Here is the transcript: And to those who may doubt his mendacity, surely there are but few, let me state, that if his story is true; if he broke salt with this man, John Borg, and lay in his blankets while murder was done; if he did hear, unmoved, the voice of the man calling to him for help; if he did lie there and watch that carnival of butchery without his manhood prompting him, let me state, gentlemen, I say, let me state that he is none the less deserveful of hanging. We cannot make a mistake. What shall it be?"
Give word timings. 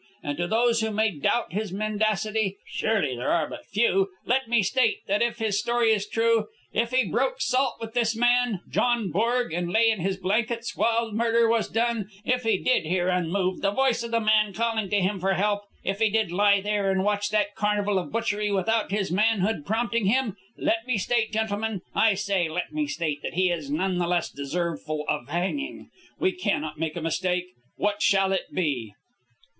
And 0.23 0.35
to 0.39 0.47
those 0.47 0.81
who 0.81 0.89
may 0.89 1.11
doubt 1.11 1.53
his 1.53 1.71
mendacity, 1.71 2.57
surely 2.65 3.15
there 3.15 3.29
are 3.29 3.47
but 3.47 3.67
few, 3.67 4.09
let 4.25 4.47
me 4.47 4.63
state, 4.63 5.05
that 5.05 5.21
if 5.21 5.37
his 5.37 5.59
story 5.59 5.91
is 5.91 6.07
true; 6.09 6.47
if 6.73 6.89
he 6.89 7.05
broke 7.05 7.39
salt 7.39 7.75
with 7.79 7.93
this 7.93 8.15
man, 8.15 8.61
John 8.67 9.11
Borg, 9.11 9.53
and 9.53 9.71
lay 9.71 9.91
in 9.91 9.99
his 9.99 10.17
blankets 10.17 10.75
while 10.75 11.11
murder 11.11 11.47
was 11.47 11.67
done; 11.69 12.09
if 12.25 12.41
he 12.41 12.57
did 12.57 12.87
hear, 12.87 13.09
unmoved, 13.09 13.61
the 13.61 13.69
voice 13.69 14.01
of 14.01 14.09
the 14.09 14.19
man 14.19 14.53
calling 14.55 14.89
to 14.89 14.99
him 14.99 15.19
for 15.19 15.35
help; 15.35 15.65
if 15.83 15.99
he 15.99 16.09
did 16.09 16.31
lie 16.31 16.61
there 16.61 16.89
and 16.89 17.03
watch 17.03 17.29
that 17.29 17.53
carnival 17.53 17.99
of 17.99 18.11
butchery 18.11 18.49
without 18.49 18.89
his 18.89 19.11
manhood 19.11 19.67
prompting 19.67 20.07
him, 20.07 20.35
let 20.57 20.87
me 20.87 20.97
state, 20.97 21.31
gentlemen, 21.31 21.83
I 21.93 22.15
say, 22.15 22.49
let 22.49 22.73
me 22.73 22.87
state 22.87 23.21
that 23.21 23.35
he 23.35 23.51
is 23.51 23.69
none 23.69 23.99
the 23.99 24.07
less 24.07 24.31
deserveful 24.31 25.05
of 25.07 25.27
hanging. 25.29 25.91
We 26.17 26.31
cannot 26.31 26.79
make 26.79 26.95
a 26.95 27.01
mistake. 27.03 27.45
What 27.75 28.01
shall 28.01 28.31
it 28.31 28.51
be?" 28.51 28.95